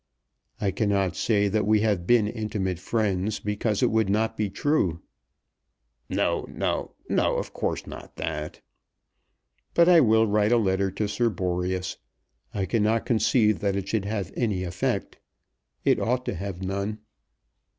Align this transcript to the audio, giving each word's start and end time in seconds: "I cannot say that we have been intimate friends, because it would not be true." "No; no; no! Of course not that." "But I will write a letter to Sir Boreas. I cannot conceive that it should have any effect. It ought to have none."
"I 0.59 0.71
cannot 0.71 1.15
say 1.15 1.47
that 1.47 1.67
we 1.67 1.81
have 1.81 2.07
been 2.07 2.25
intimate 2.27 2.79
friends, 2.79 3.39
because 3.39 3.83
it 3.83 3.91
would 3.91 4.09
not 4.09 4.35
be 4.35 4.49
true." 4.49 5.03
"No; 6.09 6.43
no; 6.49 6.95
no! 7.07 7.35
Of 7.35 7.53
course 7.53 7.85
not 7.85 8.15
that." 8.15 8.61
"But 9.75 9.87
I 9.87 10.01
will 10.01 10.25
write 10.25 10.51
a 10.51 10.57
letter 10.57 10.89
to 10.89 11.07
Sir 11.07 11.29
Boreas. 11.29 11.97
I 12.51 12.65
cannot 12.65 13.05
conceive 13.05 13.59
that 13.59 13.75
it 13.75 13.89
should 13.89 14.05
have 14.05 14.33
any 14.35 14.63
effect. 14.63 15.19
It 15.85 15.99
ought 15.99 16.25
to 16.25 16.33
have 16.33 16.63
none." 16.63 16.97